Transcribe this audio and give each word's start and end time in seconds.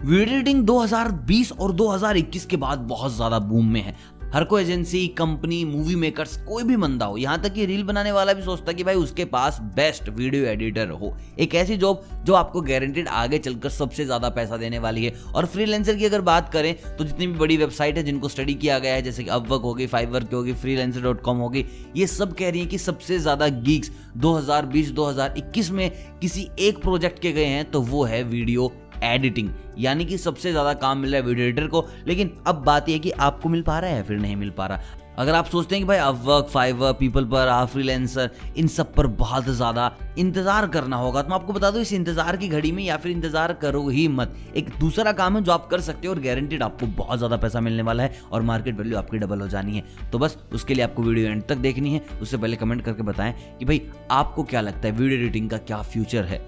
Video 0.00 0.36
editing 0.36 0.62
2020 0.66 1.50
और 1.52 1.72
2021 1.72 2.44
के 2.50 2.56
बाद 2.56 2.78
बहुत 2.88 3.12
ज़्यादा 3.12 3.38
बूम 3.38 3.66
में 3.72 3.80
है। 3.80 3.94
हर 4.32 4.44
कोई 4.44 4.62
एजेंसी 4.62 5.06
कंपनी 5.18 5.64
मूवी 5.64 5.94
मेकर्स 5.94 6.36
कोई 6.44 6.62
भी 6.64 6.76
मंदा 6.76 7.06
हो, 7.06 7.16
यहाँ 7.16 7.40
तक 7.42 7.52
कि 7.52 7.66
रील 7.66 7.82
बनाने 7.84 8.12
वाला 8.12 8.32
भी 8.32 8.42
सोचता 8.42 8.72
कि 8.72 8.84
भाई 8.84 8.94
उसके 8.96 9.24
पास 9.26 9.58
बेस्ट 9.76 10.08
वीडियो 10.10 10.44
एडिटर 10.46 10.90
हो। 10.90 11.14
एक 11.38 11.54
ऐसी 11.54 11.76
जॉब 11.76 12.04
जो 12.24 12.34
आपको 12.34 12.60
गारंटेड 12.62 13.08
आगे 13.10 13.38
चलकर 13.38 13.70
सबसे 13.70 14.04
ज़्यादा 14.04 14.28
पैसा 14.30 14.56
देने 14.56 14.78
वाली 14.78 15.04
है। 15.04 15.14
और 15.34 15.46
फ्रीलेंसर 15.46 15.96
की 15.96 16.04
अगर 16.04 16.20
बात 16.22 16.52
करें 16.52 16.74
तो 16.96 17.04
जितनी 17.04 17.26
भी 17.26 17.38
बड़ी 17.38 17.56
वेबसाइट 17.56 17.96
है 17.96 18.02
जिनको 18.02 18.28
स्टडी 18.28 18.54
किया 18.54 18.78
गया 18.78 18.94
है, 18.94 19.02
जैसे 19.02 19.24
कि 19.24 19.30
अपवर्क 19.30 19.62
होगी 19.62 19.86
फाइवर 19.88 20.24
की 20.24 20.36
होगी 20.36 20.52
फ्रीलेंसर 20.54 21.00
डॉट 21.02 21.22
कॉम 21.22 21.38
होगी, 21.38 21.64
ये 21.96 22.06
सब 22.08 22.34
कह 22.34 22.50
रही 22.50 22.60
है 22.60 22.66
कि 22.66 22.78
सबसे 22.80 23.18
ज़्यादा 23.18 23.48
गीक्स 23.48 23.90
2020-2021 24.18 25.70
में 25.70 25.90
किसी 26.20 26.48
एक 26.58 26.82
प्रोजेक्ट 26.82 27.18
के 27.18 27.32
गए 27.32 27.44
हैं 27.46 27.70
तो 27.70 27.80
वो 27.82 28.04
है 28.04 28.22
वीडियो 28.24 28.72
एडिटिंग 29.04 29.50
यानी 29.78 30.04
कि 30.04 30.18
सबसे 30.18 30.50
ज़्यादा 30.50 30.72
काम 30.76 30.98
मिल 30.98 31.10
रहा 31.10 31.20
है 31.20 31.26
वीडियो 31.26 31.46
एडिटर 31.46 31.66
को। 31.66 31.86
लेकिन 32.06 32.32
अब 32.46 32.62
बात 32.64 32.88
यह 32.88 32.98
कि 32.98 33.10
आपको 33.10 33.48
मिल 33.48 33.62
पा 33.62 33.78
रहा 33.78 33.90
है 33.90 33.96
या 33.96 34.02
फिर 34.02 34.18
नहीं 34.18 34.36
मिल 34.36 34.50
पा 34.50 34.66
रहा? 34.66 34.80
अगर 35.18 35.34
आप 35.34 35.46
सोचते 35.46 35.74
हैं 35.74 35.82
कि 35.84 35.88
भाई 35.88 35.98
अब 35.98 36.20
वर्क 36.24 36.46
फाइवर 36.48 36.92
पीपल 36.92 37.24
पर, 37.24 37.48
आप 37.48 37.68
फ्रीलेंसर 37.68 38.30
इन 38.56 38.66
सब 38.68 38.92
पर 38.94 39.06
बहुत 39.06 39.44
ज़्यादा 39.46 39.90
इंतज़ार 40.18 40.66
करना 40.68 40.96
होगा 40.96 41.22
तो 41.22 41.28
मैं 41.28 41.36
आपको 41.36 41.52
बता 41.52 41.70
दूँ, 41.70 41.80
इस 41.80 41.92
इंतज़ार 41.92 42.36
की 42.36 42.48
घड़ी 42.48 42.70
में 42.72 42.82
या 42.84 42.96
फिर 42.96 43.12
इंतज़ार 43.12 43.52
करो 43.62 43.88
ही 43.88 44.06
मत। 44.10 44.34
एक 44.56 44.68
दूसरा 44.80 45.12
काम 45.12 45.36
है 45.36 45.42
जो 45.44 45.52
आप 45.52 45.68
कर 45.70 45.80
सकते 45.80 46.08
हो 46.08 46.14
और 46.14 46.20
गारंटेड 46.20 46.62
आपको 46.62 46.86
बहुत 46.98 47.18
ज़्यादा 47.18 47.36
पैसा 47.36 47.60
मिलने 47.60 47.82
वाला 47.82 48.02
है 48.02 48.20
और 48.32 48.42
मार्केट 48.42 48.76
वैल्यू 48.78 48.98
आपकी 48.98 49.18
डबल 49.18 49.40
हो 49.40 49.48
जानी 49.48 49.76
है। 49.76 49.84
तो 50.12 50.18
बस, 50.18 50.38
उसके 50.52 50.74
लिए 50.74 50.84
आपको 50.84 51.02
वीडियो 51.02 51.30
एंड 51.30 51.42
तक 51.44 51.56
देखनी 51.58 51.94
है। 51.94 52.04
उससे 52.22 52.36
पहले 52.36 52.56
कमेंट 52.56 52.84
करके 52.84 53.02
बताएँ 53.02 53.34
कि 53.58 53.64
भाई 53.64 53.82
आपको 54.10 54.42
क्या 54.44 54.60
लगता 54.60 54.88
है 54.88 54.94
वीडियो 54.94 55.20
एडिटिंग 55.20 55.50
का 55.50 55.58
क्या 55.58 55.82
फ्यूचर 55.84 56.24
है? 56.24 56.38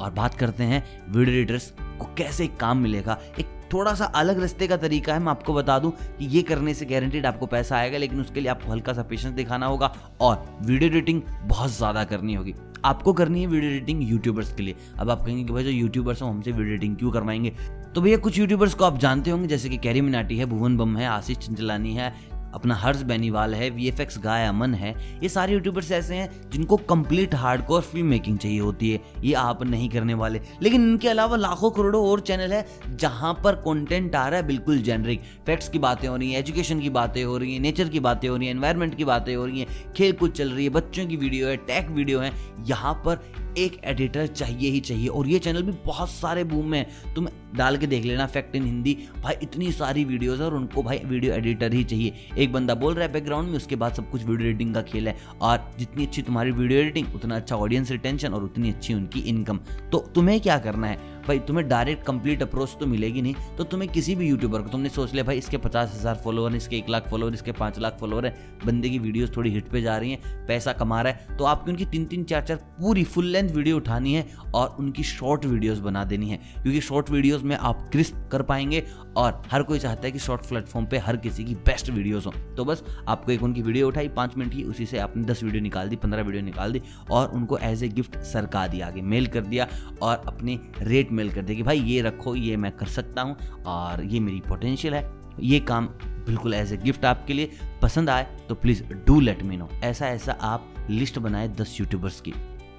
और 0.00 0.10
बात 0.10 0.34
करते 0.34 0.64
हैं 0.64 0.82
वीडियो 1.08 1.36
एडिटर्स 1.36 1.72
को 1.98 2.14
कैसे 2.18 2.46
काम 2.60 2.78
मिलेगा। 2.78 3.18
एक 3.38 3.52
थोड़ा 3.72 3.94
सा 3.94 4.04
अलग 4.04 4.40
रास्ते 4.40 4.66
का 4.66 4.76
तरीका 4.76 5.14
है, 5.14 5.20
मैं 5.20 5.30
आपको 5.30 5.54
बता 5.54 5.78
दूँ 5.78 5.90
कि 6.18 6.26
ये 6.26 6.42
करने 6.42 6.74
से 6.74 6.86
गारंटीड 6.86 7.26
आपको 7.26 7.46
पैसा 7.46 7.76
आएगा, 7.76 7.98
लेकिन 7.98 8.20
उसके 8.20 8.40
लिए 8.40 8.50
आपको 8.50 8.72
हल्का 8.72 8.92
सा 8.92 9.02
पेशेंस 9.02 9.34
दिखाना 9.34 9.66
होगा 9.66 9.92
और 10.20 10.44
वीडियो 10.62 10.90
एडिटिंग 10.90 11.22
बहुत 11.44 11.70
ज़्यादा 11.70 12.04
करनी 12.04 12.34
होगी। 12.34 12.54
आपको 12.84 13.12
करनी 13.12 13.40
है 13.40 13.46
वीडियो 13.46 13.70
एडिटिंग 13.70 14.02
यूट्यूबर्स 14.02 14.52
के 14.54 14.62
लिए। 14.62 14.76
अब 14.98 15.10
आप 15.10 15.24
कहेंगे 15.24 15.44
कि 15.44 15.52
भाई 15.52 15.64
जो 15.64 15.70
यूट्यूबर्स 15.70 16.22
हैं, 16.22 16.28
हमसे 16.30 16.52
वीडियो 16.52 16.74
एडिटिंग 16.74 16.96
क्यों 16.96 17.10
करवाएँगे? 17.10 17.50
तो 17.94 18.00
भैया, 18.00 18.16
कुछ 18.16 18.38
यूट्यूबर्स 18.38 18.74
को 18.74 18.84
आप 18.84 18.98
जानते 18.98 19.30
होंगे, 19.30 19.48
जैसे 19.48 19.68
कि 19.68 19.76
कैरी 19.76 20.00
मिनाटी 20.00 20.36
है, 20.38 20.46
भुवन 20.46 20.76
बम 20.76 20.96
है, 20.96 21.06
आशीष 21.06 21.38
चंचलानी 21.38 21.94
है 21.94 22.12
अपना 22.54 22.74
हर्ष 22.76 23.02
बेनीवाल 23.04 23.54
है 23.54 23.70
V 23.70 23.88
F 23.88 24.00
X 24.02 24.18
guy 24.18 24.46
Aman 24.46 24.74
है, 24.74 24.94
ये 25.22 25.28
सारे 25.28 25.52
यूट्यूबर्स 25.52 25.92
ऐसे 25.92 26.14
हैं 26.14 26.50
जिनको 26.50 26.76
complete 26.88 27.34
hard 27.34 27.54
hardcore 27.54 27.80
film 27.82 28.06
making 28.06 28.38
चाहिए 28.38 28.58
होती 28.60 28.90
है, 28.90 29.00
ये 29.24 29.32
आप 29.34 29.62
नहीं 29.62 29.88
करने 29.88 30.14
वाले। 30.14 30.40
लेकिन 30.62 30.82
इनके 30.82 31.08
अलावा 31.08 31.36
लाखों 31.36 31.70
करोड़ों 31.70 32.04
और 32.06 32.20
चैनल 32.20 32.52
है 32.52 32.64
जहाँ 32.96 33.32
पर 33.44 33.54
कॉन्टेंट 33.64 34.14
आ 34.14 34.26
रहा 34.28 34.40
है 34.40 34.46
बिल्कुल 34.46 34.78
जेनरिक 34.82 35.22
फैक्ट्स 35.46 35.68
की 35.68 35.78
बातें 35.78 36.06
हो 36.08 36.16
रही 36.16 36.32
हैं 36.32 36.38
एजुकेशन 36.38 36.80
की 36.80 36.90
बातें 36.90 37.22
हो 37.24 37.36
रही 37.38 37.52
हैं 37.54 37.60
नेचर 37.60 37.88
की 37.88 38.00
बातें 38.00 38.28
हो 38.28 38.36
रही 38.36 38.46
हैं 38.46 38.54
एनवायरमेंट 38.54 38.96
की 38.96 39.04
बातें 39.04 39.34
हो 39.36 39.46
रही 39.46 39.60
हैं 39.60 39.92
खेल 39.92 40.12
कूद 40.12 40.32
चल 40.32 40.50
रही 40.50 40.64
है, 40.64 40.70
बच्चों 40.70 41.06
की 41.06 41.16
वीडियो 41.16 41.48
है 41.48 41.56
टैक 41.56 41.90
वीडियो 41.90 42.20
है, 42.20 42.32
यहाँ 42.66 42.94
पर 43.06 43.22
एक 43.58 43.80
एडिटर 43.84 44.26
चाहिए 44.26 44.70
ही 44.70 44.80
चाहिए। 44.80 45.08
और 45.08 45.28
ये 45.28 45.38
चैनल 45.38 45.62
भी 45.62 45.72
बहुत 45.86 46.10
सारे 46.10 46.44
बूम 46.44 46.66
में 46.66 46.78
है। 46.78 47.14
तुम 47.14 47.28
डाल 47.56 47.76
के 47.76 47.86
देख 47.86 48.04
लेना 48.04 48.26
फैक्ट 48.26 48.56
इन 48.56 48.64
हिंदी। 48.64 48.96
भाई, 49.22 49.34
इतनी 49.42 49.70
सारी 49.72 50.04
वीडियोस 50.04 50.40
है 50.40 50.46
और 50.46 50.54
उनको 50.54 50.82
भाई 50.82 50.98
वीडियो 51.04 51.34
एडिटर 51.34 51.72
ही 51.72 51.84
चाहिए। 51.84 52.12
एक 52.38 52.52
बंदा 52.52 52.74
बोल 52.74 52.94
रहा 52.94 53.06
है 53.06 53.12
बैकग्राउंड 53.12 53.48
में, 53.48 53.56
उसके 53.56 53.76
बाद 53.76 53.94
सब 53.94 54.10
कुछ 54.10 54.24
वीडियो 54.24 54.48
एडिटिंग 54.48 54.74
का 54.74 54.82
खेल 54.82 55.08
है। 55.08 55.16
और 55.40 55.70
जितनी 55.78 56.06
अच्छी 56.06 56.22
तुम्हारी 56.22 56.50
वीडियो 56.50 56.80
एडिटिंग 56.80 57.14
उतना 57.14 57.36
अच्छा 57.36 57.56
ऑडियंस 57.56 57.90
रिटेंशन 57.90 58.34
और 58.34 58.44
उतनी 58.44 58.70
अच्छी 58.70 58.94
उनकी 58.94 59.20
इनकम 59.20 59.60
तो 59.92 59.98
तुम्हें 60.14 60.40
क्या 60.40 60.58
करना 60.58 60.86
है? 60.86 60.98
भाई, 61.26 61.38
तुम्हें 61.40 61.66
डायरेक्ट 61.68 62.04
कंप्लीट 62.06 62.42
अप्रोच 62.42 62.76
तो 62.80 62.86
मिलेगी 62.86 63.22
नहीं 63.22 63.34
तो 63.56 63.64
तुम्हें 63.64 63.90
किसी 63.92 64.14
भी 64.14 64.28
यूट्यूबर 64.28 64.62
को, 64.62 64.68
तुमने 64.68 64.88
सोच 64.88 65.12
लिया, 65.12 65.24
भाई, 65.24 65.38
इसके 65.38 65.56
पचास 65.58 65.94
हज़ार 65.94 66.20
फॉलोअर 66.24 66.54
इसके 66.54 66.76
एक 66.76 66.88
लाख 66.88 67.08
फॉलोअर 67.10 67.34
इसके 67.34 67.52
पाँच 67.54 67.78
लाख 67.78 67.96
फॉलोअर 68.00 68.26
है, 68.26 68.34
बंदे 68.64 68.90
की 68.90 68.98
वीडियोस 68.98 69.36
थोड़ी 69.36 69.50
हिट 69.50 69.68
पे 69.68 69.82
जा 69.82 69.96
रही 69.96 70.10
हैं, 70.10 70.46
पैसा 70.46 70.72
कमा 70.74 71.00
रहा 71.02 71.12
है 71.12 71.36
तो 71.36 71.44
आपकी 71.44 71.70
उनकी 71.70 71.84
तीन 71.86 72.04
तीन 72.06 72.24
चार 72.24 72.42
चार 72.42 72.56
पूरी 72.80 73.04
फुल 73.04 73.26
लेंथ 73.26 73.50
वीडियो 73.50 73.76
उठानी 73.76 74.14
है 74.14 74.26
और 74.54 74.76
उनकी 74.78 75.02
शॉर्ट 75.04 75.44
वीडियोस 75.44 75.78
बना 75.80 76.04
देनी 76.04 76.28
है, 76.30 76.36
क्योंकि 76.62 76.80
शॉर्ट 76.80 77.10
वीडियोस 77.10 77.42
में 77.42 77.56
आप 77.56 77.88
क्रिस्प 77.92 78.28
कर 78.32 78.42
पाएँगे 78.42 78.82
और 79.16 79.42
हर 79.50 79.62
कोई 79.62 79.78
चाहता 79.78 80.06
है 80.06 80.10
कि 80.12 80.18
शॉर्ट 80.18 80.48
प्लेटफॉर्म 80.48 80.86
पे 80.86 80.98
हर 80.98 81.16
किसी 81.16 81.44
की 81.44 81.54
बेस्ट 81.56 81.90
वीडियोस 81.90 82.26
हो। 82.26 82.32
तो 82.56 82.64
बस, 82.64 82.82
आपको 83.08 83.32
एक 83.32 83.42
उनकी 83.42 83.62
वीडियो 83.62 83.88
उठाई, 83.88 84.08
पाँच 84.10 84.36
मिनट 84.36 84.52
की, 84.52 84.62
उसी 84.64 84.86
से 84.86 84.98
आपने 84.98 85.24
दस 85.24 85.42
वीडियो 85.42 85.62
निकाल 85.62 85.88
दी, 85.88 85.96
पंद्रह 85.96 86.22
वीडियो 86.22 86.42
निकाल 86.44 86.72
दी 86.72 86.82
और 87.10 87.28
उनको 87.30 87.58
एज 87.58 87.82
ए 87.84 87.88
गिफ्ट 87.90 88.18
सरका 88.24 88.66
दिया, 88.66 88.86
आगे 88.86 89.02
मेल 89.02 89.26
कर 89.26 89.40
दिया 89.42 89.68
और 90.02 90.22
अपने 90.26 90.58
रेट 90.80 91.12
मेल 91.14 91.32
कर 91.32 91.42
दे 91.42 91.54
कि 91.54 91.62
भाई, 91.62 91.80
ये 91.80 92.00
रखो, 92.02 92.34
ये 92.36 92.56
मैं 92.56 92.72
कर 92.72 92.86
सकता 92.86 93.22
हूँ 93.22 93.36
और 93.66 94.04
ये 94.04 94.20
मेरी 94.20 94.40
पोटेंशियल 94.40 94.94
है। 94.94 95.10
ये 95.40 95.60
काम 95.60 95.86
बिल्कुल 96.26 96.54
एज 96.54 96.72
ए 96.72 96.76
गिफ्ट 96.76 97.04
आपके 97.04 97.34
लिए 97.34 97.50
पसंद 97.82 98.10
आए 98.10 98.26
तो 98.48 98.54
please 98.54 98.82
do 99.06 99.18
let 99.20 99.42
me 99.42 99.56
know 99.56 99.68
ऐसा 99.84 100.08
ऐसा 100.08 100.32
आप 100.42 100.74
लिस्ट 100.90 101.18
बनाए 101.18 101.48
दस 101.58 101.76
यूट्यूबर्स 101.80 102.20
की। 102.20 102.32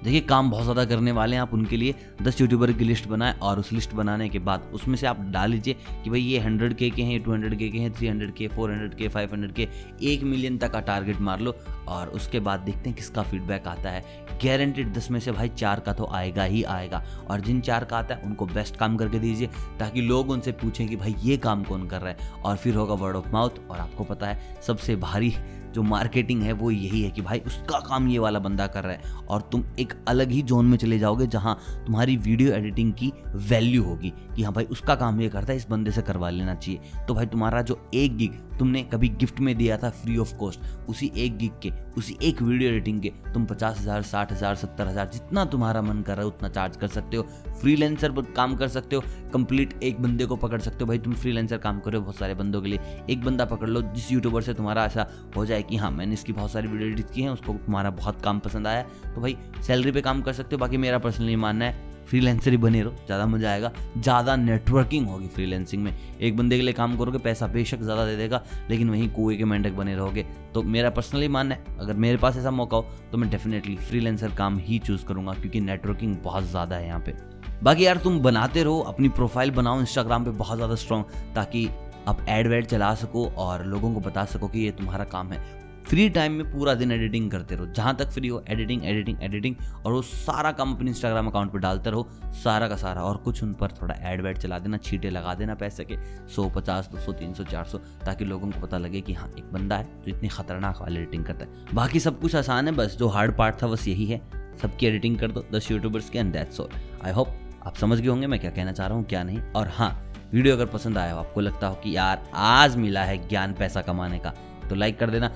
देखिए, 0.04 0.20
काम 0.20 0.50
बहुत 0.50 0.64
ज़्यादा 0.64 0.84
करने 0.84 1.12
वाले 1.12 1.36
हैं 1.36 1.42
आप 1.42 1.52
उनके 1.54 1.76
लिए। 1.76 1.94
दस 2.22 2.40
यूट्यूबर 2.40 2.72
की 2.72 2.84
लिस्ट 2.84 3.06
बनाएँ 3.08 3.34
और 3.42 3.58
उस 3.58 3.72
लिस्ट 3.72 3.92
बनाने 3.94 4.28
के 4.28 4.38
बाद 4.38 4.70
उसमें 4.74 4.96
से 4.96 5.06
आप 5.06 5.20
डाल 5.30 5.50
लीजिए 5.50 5.74
कि 6.04 6.10
भाई 6.10 6.20
ये 6.20 6.38
हंड्रेड 6.40 6.74
के 6.74 6.90
के 6.90 7.02
हैं, 7.02 7.12
ये 7.12 7.18
टू 7.18 7.32
हंड्रेड 7.32 7.58
के 7.58 7.68
के 7.68 7.78
हैं 7.78 7.92
थ्री 7.94 8.08
हंड्रेड 8.08 8.34
के 8.34 8.48
फोर 8.48 8.72
हंड्रेड 8.72 8.94
के 8.94 9.08
फाइव 9.08 9.32
हंड्रेड 9.32 9.52
के 9.52 9.68
एक 10.04 10.22
मिलियन 10.24 10.58
तक 10.58 10.72
का 10.72 10.80
टारगेट 10.82 11.20
मार 11.20 11.40
लो 11.40 11.54
और 11.88 12.08
उसके 12.08 12.40
बाद 12.40 12.60
देखते 12.60 12.88
हैं 12.88 12.94
किसका 12.94 13.22
फीडबैक 13.22 13.66
आता 13.68 13.90
है। 13.90 14.04
गारंटेड 14.44 14.92
दस 14.94 15.10
में 15.10 15.20
से 15.20 15.32
भाई 15.32 15.48
चार 15.48 15.80
का 15.80 15.92
तो 15.92 16.08
आएगा 16.12 16.44
ही 16.44 16.62
आएगा 16.64 17.02
और 17.30 17.40
जिन 17.40 17.60
चार 17.60 17.84
का 17.84 17.98
आता 17.98 18.14
है, 18.14 18.22
उनको 18.22 18.46
बेस्ट 18.46 18.76
काम 18.76 18.96
करके 18.96 19.18
दीजिए 19.18 19.48
ताकि 19.78 20.00
लोग 20.02 20.30
उनसे 20.30 20.52
पूछें 20.54 20.86
कि 20.88 20.96
भाई 20.96 21.14
ये 21.22 21.36
काम 21.38 21.62
कौन 21.64 21.86
कर 21.88 22.00
रहा 22.00 22.10
है? 22.10 22.42
और 22.44 22.56
फिर 22.56 22.74
होगा 22.74 22.94
वर्ड 22.96 23.16
ऑफ़ 23.16 23.30
माउथ 23.32 23.70
और 23.70 23.78
आपको 23.78 24.04
पता 24.04 24.26
है, 24.26 24.60
सबसे 24.62 24.96
भारी 24.96 25.34
जो 25.76 25.82
मार्केटिंग 25.84 26.42
है, 26.42 26.52
वो 26.54 26.70
यही 26.70 27.00
है 27.02 27.10
कि 27.10 27.22
भाई 27.22 27.40
उसका 27.46 27.78
काम 27.80 28.08
ये 28.08 28.18
वाला 28.18 28.38
बंदा 28.40 28.66
कर 28.66 28.84
रहा 28.84 28.92
है 28.92 29.24
और 29.28 29.48
तुम 29.52 29.64
एक 29.78 29.92
अलग 30.08 30.30
ही 30.30 30.42
जोन 30.44 30.66
में 30.66 30.76
चले 30.78 30.98
जाओगे 30.98 31.26
जहाँ 31.28 31.58
तुम्हारी 31.86 32.16
वीडियो 32.18 32.52
एडिटिंग 32.54 32.92
की 32.94 33.12
वैल्यू 33.48 33.82
होगी 33.84 34.12
कि 34.36 34.42
हाँ 34.42 34.52
भाई 34.52 34.64
उसका 34.66 34.94
काम 34.94 35.20
ये 35.20 35.28
करता 35.28 35.52
है, 35.52 35.56
इस 35.58 35.68
बंदे 35.70 35.90
से 35.90 36.02
करवा 36.02 36.30
लेना 36.30 36.54
चाहिए। 36.54 37.04
तो 37.08 37.14
भाई 37.14 37.26
तुम्हारा 37.26 37.62
जो 37.62 37.78
एक 37.94 38.16
गिग 38.16 38.44
तुमने 38.58 38.82
कभी 38.84 39.08
गिफ्ट 39.10 39.40
में 39.40 39.56
दिया 39.56 39.76
था 39.78 39.88
फ्री 39.92 40.16
ऑफ़ 40.18 40.34
कॉस्ट 40.36 40.60
उसी 40.88 41.10
एक 41.16 41.36
गिग 41.38 41.52
के, 41.62 41.70
उसी 41.96 42.16
एक 42.22 42.40
वीडियो 42.42 42.70
एडिटिंग 42.70 43.00
के, 43.02 43.08
तुम 43.34 43.44
पचास 43.46 43.78
हज़ार, 43.80 44.02
साठ 44.02 44.32
हज़ार, 44.32 44.54
सत्तर 44.56 44.88
हज़ार, 44.88 45.08
जितना 45.12 45.44
तुम्हारा 45.46 45.82
मन 45.82 46.00
कर 46.02 46.12
रहा 46.12 46.22
है 46.22 46.28
उतना 46.28 46.48
चार्ज 46.48 46.76
कर 46.76 46.88
सकते 46.88 47.16
हो। 47.16 47.22
फ्रीलेंसर 47.60 48.12
पर 48.12 48.32
काम 48.36 48.54
कर 48.56 48.68
सकते 48.68 48.96
हो 48.96 49.02
कंप्लीट 49.32 49.82
एक 49.82 50.00
बंदे 50.02 50.26
को 50.26 50.36
पकड़ 50.36 50.60
सकते 50.60 50.78
हो। 50.80 50.86
भाई 50.86 50.98
तुम 50.98 51.14
फ्रीलेंसर 51.14 51.58
काम 51.58 51.80
करो 51.80 52.00
बहुत 52.00 52.16
सारे 52.16 52.34
बंदों 52.34 52.62
के 52.62 52.68
लिए। 52.68 53.04
एक 53.10 53.24
बंदा 53.24 53.44
पकड़ 53.44 53.68
लो 53.68 53.82
जिस 53.84 54.10
यूट्यूबर 54.12 54.42
से 54.42 54.54
तुम्हारा 54.54 54.84
ऐसा 54.84 55.06
हो 55.36 55.44
जाए 55.46 55.64
कि 55.66 55.76
हाँ 55.76 55.90
मैंने 55.90 56.14
इसकी 56.14 56.32
बहुत 56.32 56.52
सारी 56.52 56.68
वीडियो 56.68 56.88
एडिट 56.88 57.10
की 57.10 57.22
हैं, 57.22 57.30
उसको 57.30 57.52
तुम्हारा 57.56 57.90
बहुत 57.92 58.22
काम 58.22 58.38
पसंद 58.40 58.66
आया 58.66 58.82
तो 59.14 59.20
भाई 59.20 59.36
सैलरी 59.66 59.92
पे 59.92 60.00
काम 60.02 60.22
कर 60.22 60.32
सकते 60.32 60.56
हो, 60.56 60.60
बाकी 60.60 60.76
मेरा 60.76 60.98
पर्सनली 60.98 61.36
मानना 61.38 61.64
है 61.64 61.94
फ्रीलेंसर 62.06 62.50
ही 62.50 62.56
बने 62.56 62.82
रहो, 62.82 62.92
ज़्यादा 63.06 63.26
मज़ा 63.26 63.50
आएगा, 63.50 63.72
ज़्यादा 63.98 64.34
नेटवर्किंग 64.36 65.06
होगी 65.08 65.28
फ्रीलेंसिंग 65.28 65.82
में। 65.82 65.92
एक 66.20 66.36
बंदे 66.36 66.56
के 66.56 66.62
लिए 66.62 66.72
काम 66.74 66.96
करोगे, 66.96 67.18
पैसा 67.18 67.46
बेशक 67.46 67.78
ज़्यादा 67.78 68.04
दे 68.06 68.16
देगा, 68.16 68.42
लेकिन 68.70 68.90
वहीं 68.90 69.08
कुएँ 69.10 69.36
के 69.36 69.44
मेंढक 69.44 69.72
बने 69.72 69.94
रहोगे। 69.96 70.26
तो 70.54 70.62
मेरा 70.64 70.90
पर्सनली 70.90 71.28
मानना 71.28 71.54
है, 71.54 71.78
अगर 71.80 71.94
मेरे 71.94 72.16
पास 72.16 72.36
ऐसा 72.36 72.50
मौका 72.52 72.76
हो 72.76 72.86
तो 73.12 73.18
मैं 73.18 73.30
डेफिनेटली 73.30 73.76
फ्रीलेंसर 73.78 74.34
काम 74.34 74.58
ही 74.58 74.78
चूज़ 74.78 75.04
करूँगा, 75.06 75.32
क्योंकि 75.32 75.60
नेटवर्किंग 75.62 76.16
बहुत 76.24 76.44
ज़्यादा 76.44 76.76
है 76.76 76.86
यहाँ 76.86 77.00
पर 77.00 77.34
बाकी 77.62 77.86
यार, 77.86 77.96
तुम 77.96 78.18
बनाते 78.20 78.62
रहो, 78.62 78.78
अपनी 78.80 79.08
प्रोफ़ाइल 79.08 79.50
बनाओ 79.50 79.80
इंस्टाग्राम 79.80 80.24
पे 80.24 80.30
बहुत 80.32 80.56
ज़्यादा 80.56 80.74
स्ट्रॉन्ग 80.76 81.34
ताकि 81.34 81.68
आप 82.08 82.24
एड 82.28 82.46
वेड 82.46 82.66
चला 82.66 82.94
सको 82.94 83.26
और 83.28 83.64
लोगों 83.66 83.92
को 83.94 84.00
बता 84.00 84.24
सको 84.24 84.48
कि 84.48 84.60
ये 84.60 84.70
तुम्हारा 84.70 85.04
काम 85.04 85.32
है। 85.32 85.64
फ्री 85.84 86.08
टाइम 86.10 86.32
में 86.32 86.50
पूरा 86.52 86.72
दिन 86.74 86.92
एडिटिंग 86.92 87.30
करते 87.30 87.54
रहो। 87.54 87.66
जहाँ 87.66 87.94
तक 87.96 88.10
फ्री 88.10 88.28
हो 88.28 88.42
एडिटिंग 88.50 88.84
एडिटिंग 88.84 89.22
एडिटिंग 89.22 89.56
और 89.84 89.92
वो 89.92 90.00
सारा 90.02 90.50
काम 90.52 90.74
अपने 90.74 90.90
इंस्टाग्राम 90.90 91.26
अकाउंट 91.26 91.52
पर 91.52 91.58
डालते 91.58 91.90
रहो। 91.90 92.08
सारा 92.34 92.68
का 92.68 92.76
सारा 92.76 93.02
और 93.02 93.16
कुछ 93.16 93.42
उन 93.42 93.52
पर 93.52 93.72
थोड़ा 93.72 93.94
एड 94.02 94.20
वेड 94.20 94.38
चला 94.38 94.58
देना, 94.58 94.76
छीटे 94.76 95.10
लगा 95.10 95.34
देना 95.34 95.54
पैसे 95.54 95.84
के। 95.84 95.96
सौ 96.28 96.48
पचास, 96.48 96.88
दो 96.92 96.98
सौ, 96.98 97.12
तीन 97.12 97.34
सौ, 97.34 97.44
चार 97.44 97.64
सौ, 97.64 97.78
ताकि 98.04 98.24
लोगों 98.24 98.50
को 98.50 98.60
पता 98.60 98.78
लगे 98.78 99.00
कि 99.00 99.12
हाँ 99.12 99.30
एक 99.38 99.52
बंदा 99.52 99.76
है 99.76 99.84
जो 100.04 100.16
इतनी 100.16 100.28
खतरनाक 100.28 100.80
वाली 100.80 101.00
एडिटिंग 101.00 101.24
करता 101.24 101.44
है। 101.44 101.74
बाकी 101.74 102.00
सब 102.00 102.20
कुछ 102.20 102.36
आसान 102.36 102.68
है, 102.68 102.74
बस 102.74 102.96
जो 102.98 103.08
हार्ड 103.08 103.36
पार्ट 103.36 103.62
था 103.62 103.66
बस 103.66 103.86
यही 103.88 104.06
है। 104.06 104.20
सबकी 104.62 104.86
एडिटिंग 104.86 105.18
कर 105.18 105.30
दो, 105.30 105.44
दस 105.52 105.70
यूट्यूबर्स 105.70 106.10
के 106.10 106.18
and 106.18 106.32
that's 106.32 106.60
all 106.60 106.68
I 107.04 107.12
hope 107.12 107.28
आप 107.66 107.76
समझ 107.76 108.00
गए 108.00 108.08
होंगे 108.08 108.26
मैं 108.26 108.40
क्या 108.40 108.50
कहना 108.50 108.72
चाह 108.72 108.86
रहा 108.86 108.96
हूँ, 108.96 109.04
क्या 109.04 109.22
नहीं। 109.22 109.40
और 109.56 109.68
हाँ 109.68 109.90
वीडियो 110.32 110.54
अगर 110.56 110.66
पसंद 110.66 110.98
आया 110.98 111.12
हो, 111.12 111.18
आपको 111.20 111.40
लगता 111.40 111.66
हो 111.66 111.74
कि 111.74 111.96
यार, 111.96 112.22
आज 112.34 112.76
मिला 112.76 113.02
है 113.04 113.16
ज्ञान 113.28 113.52
पैसा 113.54 113.82
कमाने 113.82 114.18
का 114.18 114.34
तो 114.68 114.74
लाइक 114.74 114.98
कर 114.98 115.10
देना। 115.10 115.30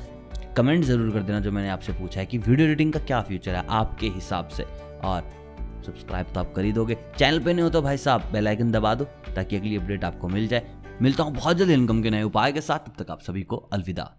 कमेंट 0.56 0.84
ज़रूर 0.84 1.12
कर 1.12 1.22
देना 1.22 1.40
जो 1.40 1.52
मैंने 1.52 1.68
आपसे 1.68 1.92
पूछा 1.92 2.20
है 2.20 2.26
कि 2.26 2.38
वीडियो 2.38 2.68
एडिटिंग 2.68 2.92
का 2.92 3.00
क्या 3.00 3.20
फ्यूचर 3.22 3.54
है 3.54 3.66
आपके 3.68 4.08
हिसाब 4.08 4.48
से। 4.48 4.62
और 5.04 5.28
सब्सक्राइब 5.86 6.32
तो 6.34 6.40
आप 6.40 6.52
कर 6.54 6.64
ही 6.64 6.72
दोगे। 6.72 6.96
चैनल 7.18 7.38
पे 7.40 7.52
नहीं 7.52 7.62
हो 7.62 7.70
तो 7.70 7.82
भाई 7.82 7.96
साहब 7.96 8.28
बेल 8.32 8.48
आइकन 8.48 8.72
दबा 8.72 8.94
दो 8.94 9.04
ताकि 9.36 9.56
अगली 9.56 9.76
अपडेट 9.76 10.04
आपको 10.04 10.28
मिल 10.28 10.48
जाए। 10.48 10.66
मिलता 11.02 11.22
हूँ 11.22 11.34
बहुत 11.34 11.56
जल्द 11.56 11.70
इनकम 11.70 12.02
के 12.02 12.10
नए 12.10 12.22
उपाय 12.22 12.52
के 12.52 12.60
साथ। 12.60 12.88
तब 12.88 13.04
तक 13.04 13.10
आप 13.10 13.20
सभी 13.20 13.42
को 13.42 13.56
अलविदा। 13.72 14.10